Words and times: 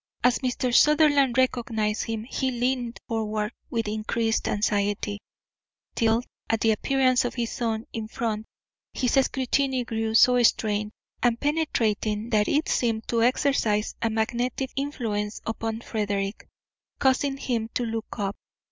As 0.23 0.39
Mr. 0.39 0.73
Sutherland 0.75 1.37
recognised 1.37 2.05
him 2.05 2.23
he 2.23 2.49
leaned 2.49 2.99
forward 3.07 3.51
with 3.69 3.87
increased 3.87 4.47
anxiety, 4.47 5.21
till 5.93 6.23
at 6.49 6.61
the 6.61 6.71
appearance 6.71 7.23
of 7.23 7.35
his 7.35 7.51
son 7.51 7.85
in 7.93 8.07
front 8.07 8.47
his 8.95 9.13
scrutiny 9.23 9.83
grew 9.85 10.15
so 10.15 10.41
strained 10.41 10.91
and 11.21 11.39
penetrating 11.39 12.31
that 12.31 12.47
it 12.47 12.67
seemed 12.67 13.07
to 13.09 13.21
exercise 13.21 13.93
a 14.01 14.09
magnetic 14.09 14.71
influence 14.75 15.39
upon 15.45 15.81
Frederick, 15.81 16.47
causing 16.97 17.37
him 17.37 17.69
to 17.75 17.85
look 17.85 18.17
up. 18.17 18.35